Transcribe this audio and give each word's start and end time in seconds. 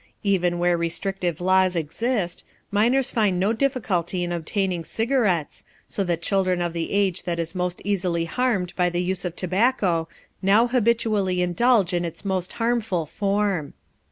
Even 0.23 0.57
where 0.57 0.79
restrictive 0.79 1.39
laws 1.39 1.75
exist, 1.75 2.43
minors 2.71 3.11
find 3.11 3.39
no 3.39 3.53
difficulty 3.53 4.23
in 4.23 4.31
obtaining 4.31 4.83
cigarettes, 4.83 5.63
so 5.87 6.03
that 6.03 6.23
children 6.23 6.59
of 6.59 6.73
the 6.73 6.91
age 6.91 7.21
that 7.21 7.37
is 7.37 7.53
most 7.53 7.83
easily 7.85 8.25
harmed 8.25 8.75
by 8.75 8.89
the 8.89 9.03
use 9.03 9.25
of 9.25 9.35
tobacco 9.35 10.07
now 10.41 10.65
habitually 10.65 11.43
indulge 11.43 11.93
in 11.93 12.03
its 12.03 12.25
most 12.25 12.53
harmful 12.53 13.05
form. 13.05 13.73